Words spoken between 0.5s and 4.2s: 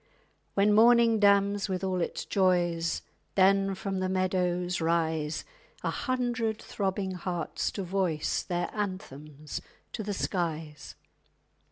_When morning damns with all its joys Then from the